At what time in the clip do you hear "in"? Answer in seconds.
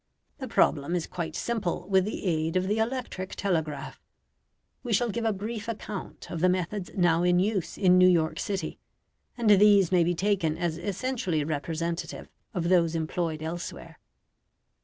7.21-7.37, 7.77-7.99